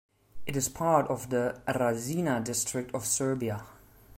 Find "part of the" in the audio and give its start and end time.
0.67-1.61